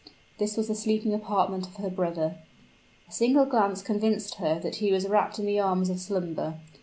This 0.39 0.57
was 0.57 0.67
the 0.67 0.73
sleeping 0.73 1.13
apartment 1.13 1.67
of 1.67 1.75
her 1.75 1.91
brother. 1.91 2.37
A 3.07 3.11
single 3.11 3.45
glance 3.45 3.83
convinced 3.83 4.33
her 4.39 4.57
that 4.59 4.77
he 4.77 4.91
was 4.91 5.07
wrapt 5.07 5.37
in 5.37 5.45
the 5.45 5.59
arms 5.59 5.91
of 5.91 5.99
slumber. 5.99 6.55